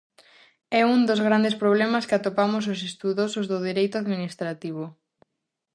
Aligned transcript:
É 0.79 0.81
un 0.95 0.99
dos 1.09 1.19
grandes 1.27 1.55
problemas 1.61 2.07
que 2.07 2.17
atopamos 2.17 2.63
os 2.73 2.79
estudosos 2.89 3.45
do 3.51 3.57
dereito 3.67 3.95
administrativo. 3.99 4.83